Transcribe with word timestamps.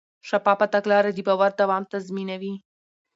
شفافه 0.27 0.67
تګلاره 0.73 1.11
د 1.13 1.19
باور 1.27 1.51
دوام 1.61 1.83
تضمینوي. 1.91 2.53